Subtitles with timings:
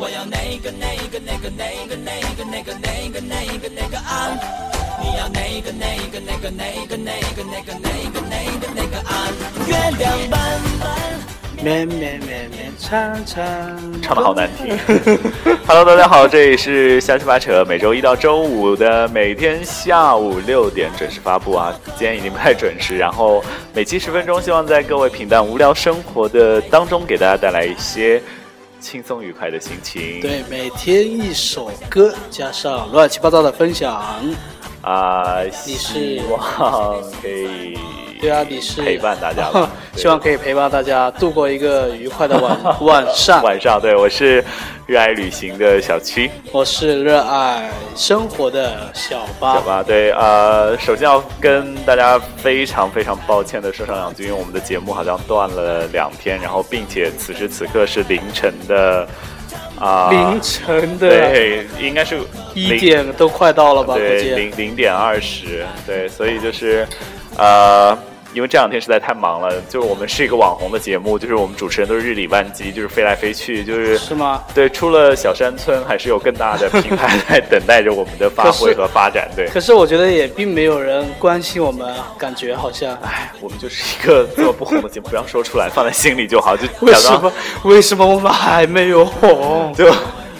[0.00, 4.38] 我要那个那个那个那个那个那个那个那个那个岸，
[5.02, 9.34] 你要那个那个那个那个那个那个那个那个那个岸，
[9.66, 10.40] 月亮弯
[10.82, 10.88] 弯。
[11.60, 13.44] 绵绵绵绵长长，
[14.00, 14.78] 唱的好难听。
[15.66, 21.76] Hello，大家好，这里是瞎七八扯，每周一到周五的每天下午六点准时发布啊。
[21.96, 23.42] 今天已经不太准时，然后
[23.74, 28.22] 每期十分钟，希望在各位平淡无聊生活的当中，给大家带来一些
[28.80, 30.20] 轻松愉快的心情。
[30.20, 34.00] 对，每天一首歌，加上乱七八糟的分享
[34.82, 37.76] 啊，你是希望可以。
[38.20, 39.48] 对啊，你是陪伴大家，
[39.94, 43.42] 希望可以陪伴大家度过一个愉快的晚 晚上。
[43.42, 44.44] 晚上，对我是
[44.86, 49.54] 热爱旅行的小七，我是热爱生活的小八。
[49.54, 59.06] 小八，对，呃，首先要跟大家非常非常抱歉的说上两句，因为我们的节目好像断了两天，然后并且此时此刻是凌晨的
[59.78, 62.18] 啊，凌晨的，对，应该是
[62.54, 63.94] 一点都快到了吧？
[63.94, 66.84] 对，零零点二十，对，所以就是。
[67.38, 67.96] 呃，
[68.34, 74.42] 因为这两天实在太忙了，就是我们是一个网红的节目，就是我们主持人都是日理万机，就是飞来飞去，就是是吗？
[74.54, 79.30] 对，出了小山村，还是有更大的平台在等待着我们的发挥和发展。
[79.34, 86.56] 对，可是我觉得也并没有人关心我们，感觉好像，哎，我们就是一个这么不红的节目，不要说出来，放在心里就好。
[86.56, 87.32] 就 为什么？
[87.62, 89.72] 为什么我们还没有红？
[89.74, 89.88] 就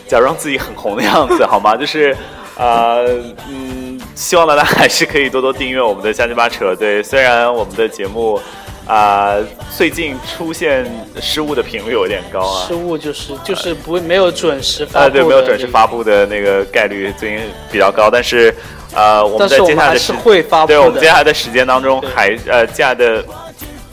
[0.06, 1.76] 假装自己很红的样子，好吗？
[1.76, 2.14] 就是，
[2.56, 3.06] 呃，
[3.48, 3.87] 嗯。
[4.18, 6.74] 希望大家还是可以多多订阅我们的瞎七八扯。
[6.74, 8.38] 对，虽然我们的节目
[8.84, 9.36] 啊
[9.76, 10.84] 最近出现
[11.20, 17.38] 失误的频率有点高啊，失误就是就是不会没有准时发布，对，没有准时发布的那个概率最近
[17.70, 18.10] 比较高。
[18.10, 18.52] 但是
[18.92, 23.24] 呃，我们在接下来的时会发布对，我们接下来的时间当中还呃接下来的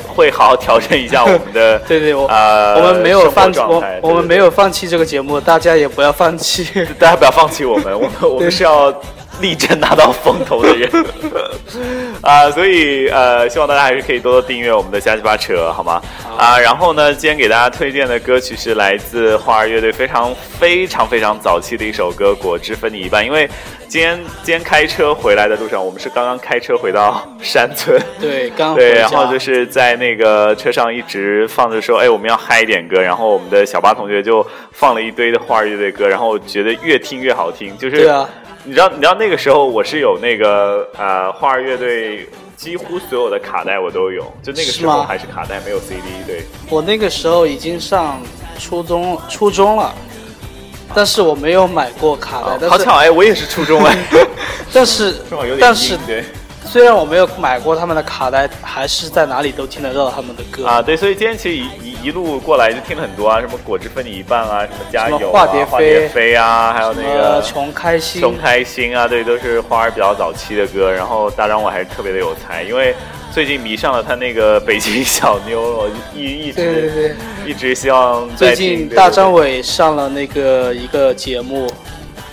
[0.07, 6.67] 会好好调整一下我们的 对对，我呃我们没有放弃，我我们没有放弃这个节目，大家也不要放弃，
[6.97, 8.91] 大家不要放弃我们，我们我们是要。
[9.41, 10.89] 力争拿到风头的人。
[12.21, 16.01] 啊，所以呃，希望大家还是可以多多订阅我们的瞎鸡巴扯，好吗？
[16.37, 23.47] 啊，然后呢，今天给大家推荐的歌曲是来自花儿乐队非常非常非常早期的一首歌《果汁分你一半》，因为
[23.87, 38.27] 今天今天开车回来的路上，我们是刚刚开车回到山村，对，刚对，然后就是在那个车上一直放着说，哎，我们要嗨一点歌，然后我们的小八同学就放了一堆的花儿乐队歌，然后觉得越听越好听，就是对啊。
[38.65, 42.27] 你知道，你知道那个时候我是有那个呃花儿乐队
[42.57, 46.01] 几乎所有的卡带我都有，就那个时候还是卡带没有 CD。
[46.25, 48.19] 对，我那个时候已经上
[48.57, 49.93] 初中初中了，
[50.95, 52.67] 但是我没有买过卡带。
[52.67, 53.95] 好巧哎，我也是初中哎，
[54.73, 55.15] 但是
[55.61, 55.97] 但是
[56.75, 60.81] 虽然我没有买过他们的卡带，还是在哪里都听得到他们的歌啊。
[60.81, 70.91] 对，所以今天其实一一一路过来就听了很多啊，什么果汁分你一半啊，什么加油啊，化蝶飞啊，还有那个穷开心，穷开心啊，对，都是花儿比较早期的歌。
[70.91, 72.93] 然后大张我还是特别的有才，因为
[73.31, 77.15] 最近迷上了他那个北京小妞，我一一直对对对，
[77.45, 81.71] 一直希望最近大张伟上了那个一个节目。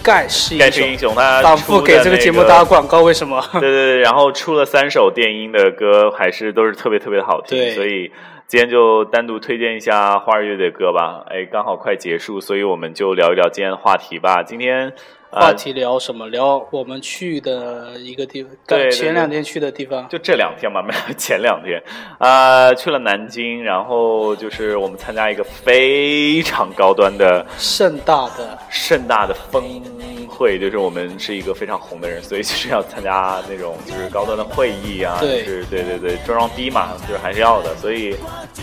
[0.02, 3.40] 盖世英雄，他反复给这个节目打广告，为什么？
[3.54, 8.10] 对对对，然后出了三首电音的歌，还是都是特别特别的好听，所以
[8.46, 11.24] 今天就单独推荐一下花儿乐队的歌吧。
[11.30, 14.42] 哎，刚好快结束，所以我们就聊一聊今天的话题吧。
[14.42, 14.92] 今天。
[15.40, 16.28] 话题聊什么？
[16.28, 21.82] 聊我们去的一个地方，对，前两天去的地方，就这两天吧，没有前两天，
[22.18, 29.82] 啊，去了南京，然后就是我们参加一个非常高端的、盛大的、盛大的峰
[30.28, 38.14] 会，就是我们是一个非常红的人，所以就是要参加那种就是高端的会议啊，就是对对对，装装逼嘛，就是还是要的，所以，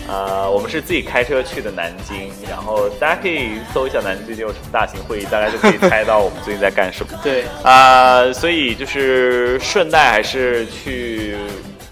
[0.08, 6.59] 呃，我们是自己开车去的南京，然后大家可以搜一下南京最近有什么大型会议，大家就可以猜到我们最近。
[6.60, 7.18] 在干什么？
[7.22, 11.36] 对啊，所以就是顺带还是去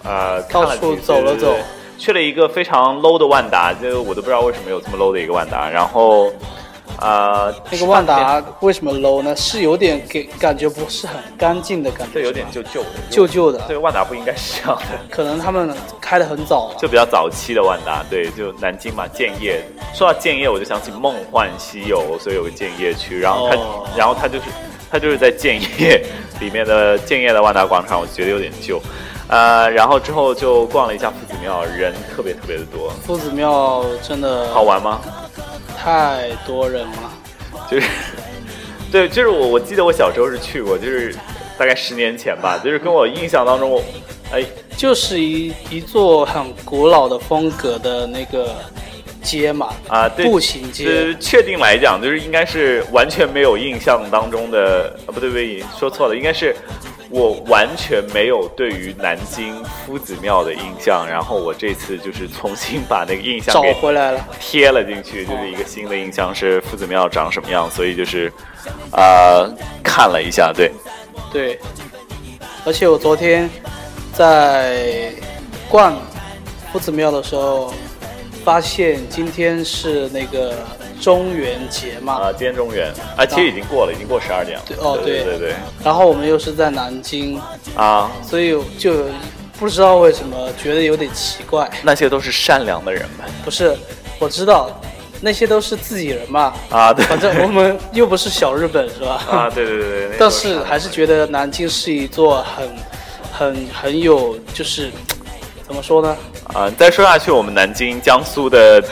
[0.03, 1.57] 呃到处走了走，
[1.97, 6.31] 去了一个非常 low 的万达，就我都不知道为什么有这么 low 的一个万达，然后。
[6.99, 9.33] 啊，那个万达为什么 low 呢？
[9.35, 13.59] 是有点给感觉不是很干净的感觉，对，有点旧旧的，旧旧的。
[13.67, 18.03] 对，万达不应该是这样的，可能他们开的很早，就比较早期的万达。
[18.09, 19.63] 对，就南京嘛，建业。
[19.93, 23.17] 说到建业，我就想起《梦幻西游》，所以有个建业区。
[23.19, 24.45] 然后它，然后它就是
[24.91, 26.03] 它就是在建业
[26.41, 28.81] 里面的建业的万达广场，我觉得有点旧。
[29.29, 32.89] 呃，然后之后就逛了一下夫子庙，人特别特别的多。
[33.05, 34.99] 夫子庙真的好玩吗？
[35.81, 37.11] 太多人了，
[37.71, 37.87] 就是，
[38.91, 41.15] 对，就是我，我记得我小时候是去过，就是
[41.57, 43.81] 大概十年前吧，就是跟我印象当中，
[44.33, 44.43] 哎，
[44.75, 48.53] 就是一一座很古老的风格的那个
[49.23, 51.15] 街嘛，啊，对，步行街。
[51.17, 56.53] 确定来讲，就是应该是完全没有印象当中的，啊，不对不对，说错了，应该是
[57.09, 68.31] 我完全没有对于南京夫子庙的印象，然后我这次就是重新把那个印象找回来了，贴了进去，就是一个新的印象是夫子庙长什么样，所以就是
[68.91, 69.47] 啊
[69.83, 70.71] 看了一下，对，
[71.31, 71.59] 对，
[72.65, 73.49] 而且我昨天
[74.13, 75.11] 在
[75.69, 75.97] 逛。
[76.71, 77.73] 夫子庙的时候，
[78.45, 80.53] 发现今天是那个
[81.01, 82.13] 中元节嘛？
[82.13, 84.65] 啊，今天中元啊，其实已经过了，已经过十二点了。
[84.67, 85.53] 对，哦，对对对。
[85.83, 87.39] 然后我们又是在南京
[87.75, 89.05] 啊，所以就
[89.57, 91.69] 不知道为什么觉得有点奇怪。
[91.83, 93.27] 那些都是善良的人们。
[93.43, 93.75] 不是，
[94.19, 94.69] 我知道
[95.21, 96.53] 那些都是自己人嘛。
[96.69, 97.05] 啊，对。
[97.05, 99.23] 反正我们又不是小日本，是吧？
[99.29, 100.17] 啊，对对对对。
[100.19, 102.69] 但是还是觉得南京是一座很、
[103.31, 104.91] 很、很有，就是
[105.65, 106.17] 怎么说呢？
[106.53, 108.83] 啊，再说下去，我们南京、江苏的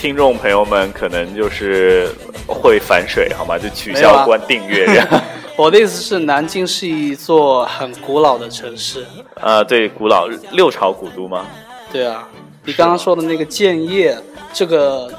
[0.00, 2.08] 听众朋友们可能就是
[2.46, 3.58] 会反水，好吗？
[3.58, 5.06] 就取消关订阅。
[5.58, 9.04] 我的意思是，南京是一座很古老的城市。
[9.38, 11.46] 啊，对，古老六朝古都吗？
[11.92, 12.26] 对啊，
[12.64, 14.16] 你刚刚说的那个建业，
[14.54, 15.12] 这个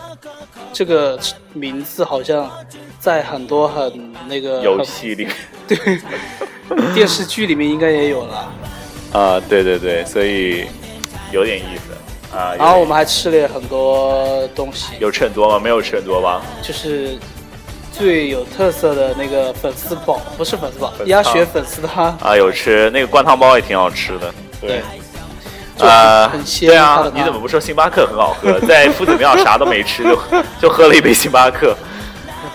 [0.74, 1.20] 这个
[1.54, 2.50] 名字好像
[3.00, 5.28] 在很多很那个游戏里，
[5.70, 5.78] 对，
[6.96, 8.52] 电视剧里面应该也有了。
[9.14, 10.66] 啊，对对对，所以。
[11.32, 11.91] 有点意思
[12.34, 14.94] 啊，然后我们还吃了很多东西。
[15.00, 15.60] 有吃很多吗？
[15.60, 16.42] 没有吃很多吧。
[16.62, 17.18] 就是
[17.92, 24.34] 最有特色的那个粉丝煲，不是粉丝煲，鸭血粉丝汤啊，有吃那个灌汤包也挺好吃的。
[24.62, 24.82] 对，
[25.86, 26.70] 啊，很鲜。
[26.70, 28.60] 对啊，你怎么不说星巴克很好喝？
[28.62, 30.18] 在夫子庙啥都没吃，就
[30.62, 31.76] 就喝了一杯星巴克。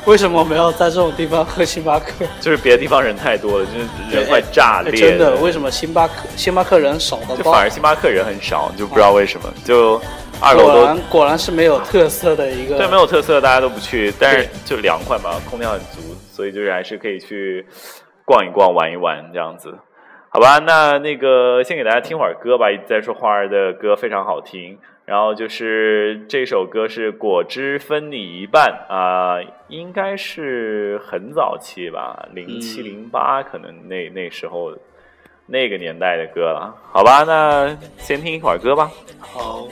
[0.11, 2.25] 为什么没有在这种地方喝星巴克？
[2.41, 4.93] 就是别的地方人太多了，就是人快炸裂。
[4.93, 7.37] 真的，为什么星巴克星巴克人少的？
[7.37, 9.53] 就反而星巴克人很少，就不知道为什么。
[9.65, 10.01] 就
[10.41, 12.79] 二楼果然果然是没有特色的一个。
[12.79, 14.15] 对，没有特色，大家都不去。
[14.19, 17.67] 但是就凉快嘛，空调很足，所以就是还是可以去
[18.25, 19.77] 逛一逛、玩一玩这样子。
[20.29, 22.67] 好吧，那那个先给大家听会儿歌吧。
[22.87, 24.79] 在说花儿的歌非常好听。
[25.07, 34.77] 然后就是这首歌是《果汁分你一半》啊，应该是很早期吧，零七零八可能那那时候
[35.47, 36.75] 那个年代的歌了。
[36.91, 38.91] 好吧，那先听一会儿歌吧。
[39.21, 39.69] 好。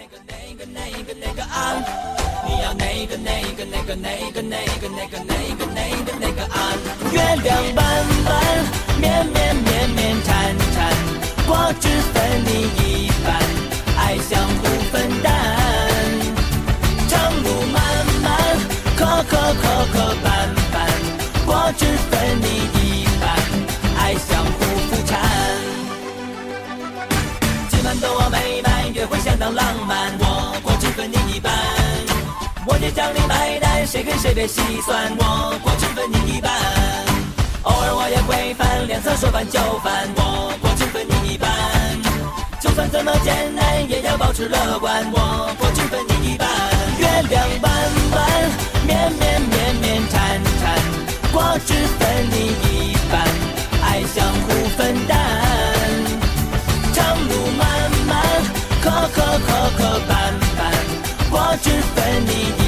[14.15, 14.63] 爱相互
[14.93, 15.33] 分担，
[17.09, 17.83] 长路漫
[18.23, 18.33] 漫，
[18.95, 20.27] 磕磕磕磕绊
[20.73, 20.77] 绊，
[21.45, 22.47] 果汁分你
[22.79, 23.35] 一半，
[23.99, 24.53] 爱相互
[24.87, 25.19] 扶搀。
[27.69, 31.53] 今晚冬奥美满，约会相当浪漫，我果汁分你一半，
[32.69, 36.53] 我爹奖励买单，谁跟谁别细算，我果汁分你一半，
[37.65, 40.74] 偶尔我也会犯，脸色说翻就翻，我果。
[42.75, 45.07] 就算怎么艰难，也要保持乐观。
[45.13, 46.49] 我果汁分你一半，
[46.99, 47.73] 月亮弯
[48.11, 48.21] 弯，
[48.85, 50.75] 绵绵绵绵缠缠，
[51.33, 52.35] 果汁分你
[52.67, 53.23] 一半，
[53.81, 55.15] 爱相互分担。
[56.93, 57.63] 长路漫
[58.09, 58.13] 漫，
[58.83, 60.13] 磕磕磕磕绊
[60.59, 60.61] 绊，
[61.31, 61.33] 果
[61.63, 62.64] 汁分你一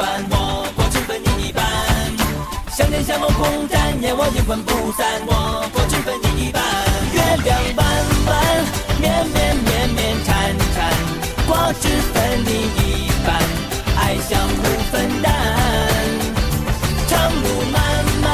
[0.00, 1.64] 我果汁分你一半。
[2.70, 6.62] 相见相谋空战，念我阴魂不散，我果汁分你一半。
[7.12, 7.86] 月亮弯
[8.26, 8.36] 弯，
[9.00, 10.94] 绵绵绵绵缠缠。
[11.48, 13.34] 果汁分你一半，
[13.98, 14.62] 爱相互
[14.92, 15.26] 分担。
[17.08, 17.82] 长路漫
[18.22, 18.30] 漫，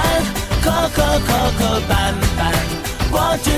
[0.61, 2.53] 磕磕磕磕绊绊。
[3.11, 3.51] 果汁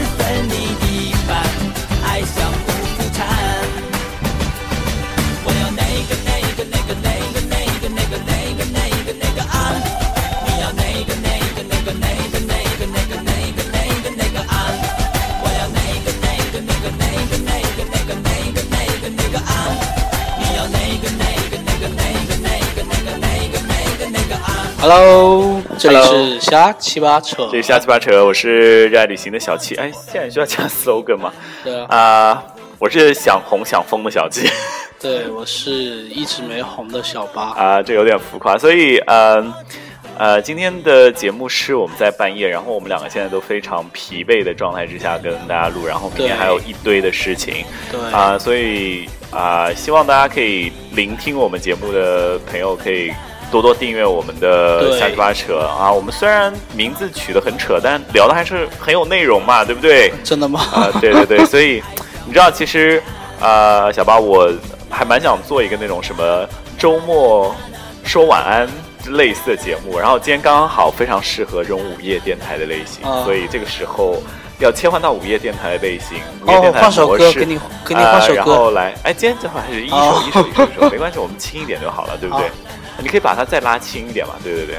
[24.88, 27.48] Hello，这里是瞎七八扯。
[27.50, 29.74] 这是瞎七八扯，我是热爱旅行的小七。
[29.74, 31.32] 哎，现在需要加 slogan 吗？
[31.64, 31.96] 对啊。
[31.96, 32.44] 啊，
[32.78, 34.48] 我是想红想疯的小七。
[35.02, 37.50] 对，我是一直没红的小八。
[37.54, 39.52] 啊，这有点浮夸，所以嗯。
[40.18, 53.12] 呃，今天的节目是我们在半夜，然后我们两个现在都非常疲惫的状态之下跟大家录，然后明天还有一堆的事情对啊、所以啊、希望大家可以聆听我们节目的朋友可以
[53.50, 55.92] 多多订阅我们的对瞎七八扯啊。
[55.92, 60.12] 我们虽然名字取得很扯，但聊的还是很有内容嘛，对不对？
[60.24, 60.60] 真的吗？
[60.72, 61.82] 啊、对对对， 所以
[62.26, 63.02] 你知道，其实
[63.40, 64.50] 呃，小八我
[64.90, 66.48] 还蛮想做一个那种什么
[66.78, 67.54] 周末
[68.04, 68.68] 说晚安
[69.10, 74.22] 类似的节目，然后今天刚刚好非常适合这种午夜电台的类型，啊所以这个时候
[74.58, 78.54] 要切换到午夜电台的类型，午夜哦电，台换首歌，给你给你换首呃然歌。
[78.56, 82.48] 后来，哎，今天正好还是一首、哦一首一首一首，没关系，我们轻一点就好了，对不对？
[82.48, 82.54] 好
[83.02, 84.76] 你可以把它再拉轻一点嘛，对对对。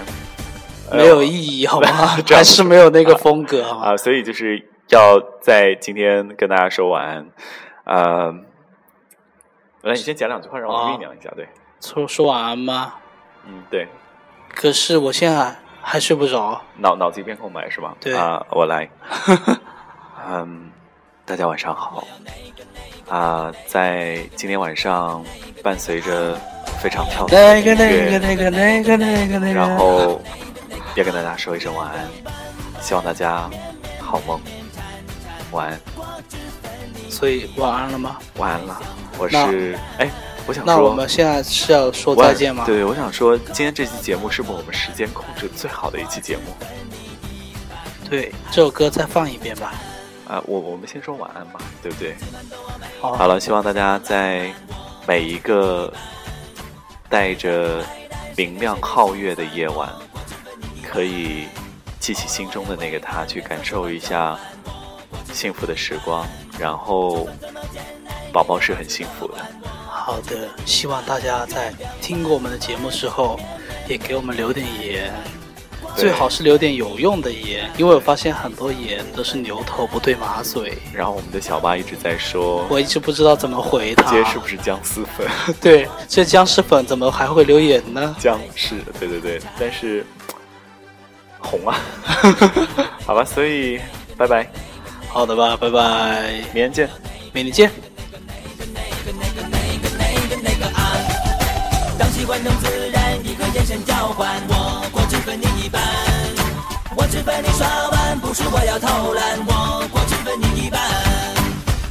[0.89, 1.89] 呃 没有意义，好吗？
[2.29, 3.88] 还是没有那个风格，好吗？
[3.93, 7.27] 啊，所以就是要在今天跟大家说晚安。
[7.83, 8.33] 呃，
[9.81, 11.29] 来，你先讲两句话，让我哦酝酿一下。
[11.36, 11.47] 对，
[11.81, 12.93] 说说晚安吗？
[13.45, 13.88] 嗯，对，
[14.55, 16.62] 可是我现在还睡不着。
[16.77, 17.93] 脑脑子一片空白是吧？
[18.00, 18.89] 对啊，我来。
[20.29, 20.71] 嗯，
[21.25, 22.05] 大家晚上好。
[23.09, 25.23] 啊，在今天晚上，
[25.63, 26.37] 伴随着
[26.81, 30.21] 非常漂亮的那个音乐那个那个那个那个那个，然后
[30.95, 32.05] 也跟大家说一声晚安，
[32.81, 33.49] 希望大家
[33.99, 34.39] 好梦，
[35.51, 35.79] 晚安，
[37.09, 38.17] 所以晚安了吗？
[38.35, 38.81] 晚安了。
[39.17, 40.11] 我是哎，
[40.45, 42.65] 我想说那，我们现在是要说再见吗？
[42.65, 46.43] 对，我想说，今天这期节目是不是我们时间控制最好的一期节目？
[48.09, 49.73] 对，这首歌再放一遍吧。
[50.27, 52.13] 啊，我我们先说晚安吧，对不对？
[52.99, 54.51] 好，好了，希望大家在
[55.07, 55.93] 每一个
[57.09, 57.83] 带着
[58.35, 59.87] 明亮皓月的夜晚，
[60.83, 61.45] 可以
[61.99, 64.37] 记起心中的那个他，去感受一下
[65.31, 66.25] 幸福的时光。
[66.57, 67.27] 然后，
[68.33, 69.35] 宝宝是很幸福的。
[69.87, 73.39] 好的，希望大家在听过我们的节目之后，
[73.87, 75.46] 也给我们留点言，对
[75.97, 84.03] 最好是留点有用的盐，因为我发现很多盐都是牛头不对马嘴，然后我们的小八一直在说，我一直不知道怎么回他。
[84.03, 85.27] 今天是不是姜丝粉？
[85.59, 88.15] 对， 这僵尸粉怎么还会留言呢？
[88.19, 90.05] 僵尸，对对对，但是
[91.39, 91.79] 红啊，
[93.05, 93.79] 好吧，所以
[94.15, 94.47] 拜拜，
[95.09, 96.89] 好的吧，拜拜，明天见。
[97.33, 97.71] 明天见。
[101.97, 104.96] 当习惯中自然，一个眼神交换，我
[105.27, 105.84] 分你一半，
[106.96, 110.79] 我只分你刷碗，不是我要偷懒，我只分你一半。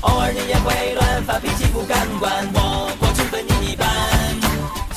[0.01, 3.87] 偶尔你也会乱发脾气不敢管，我我只分你一半。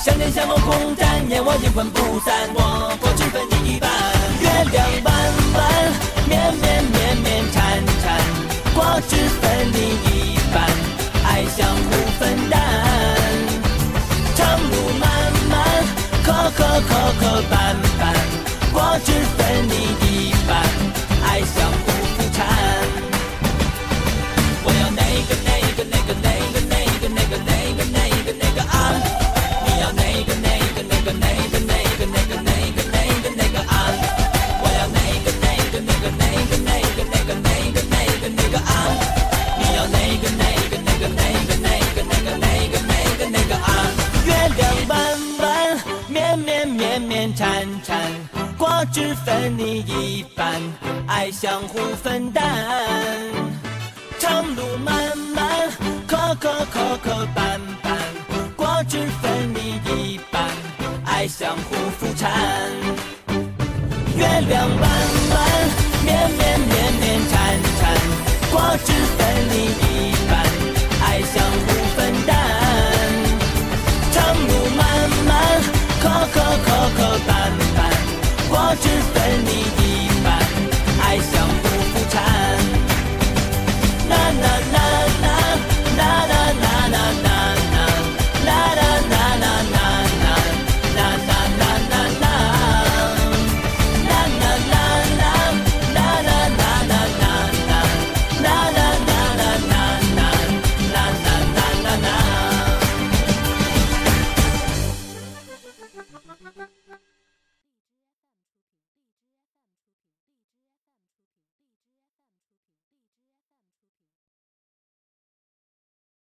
[0.02, 3.90] 相见相谋空战，念我阴魂不散，我只分你一半。
[4.40, 5.12] 月亮弯
[5.52, 5.92] 弯，
[48.92, 50.60] 只分你一半
[51.06, 52.44] 爱相互分担
[54.18, 55.70] 长路漫漫
[56.08, 57.96] 磕磕磕磕绊绊
[58.56, 60.44] 果汁分你一半
[61.04, 62.28] 爱相互扶搀
[64.16, 65.38] 月亮弯弯
[66.04, 67.80] 绵绵绵绵缠缠
[68.50, 69.18] 果汁分
[69.50, 69.54] 你
[69.86, 70.32] 一半
[71.06, 72.36] 爱相互分担
[74.10, 74.80] 长路漫
[75.28, 75.30] 漫
[76.00, 77.39] 磕磕磕磕绊
[78.70, 79.79] 我只等你